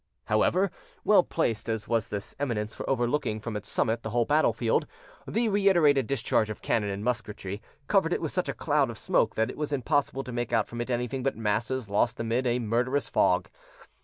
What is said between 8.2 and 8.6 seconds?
such a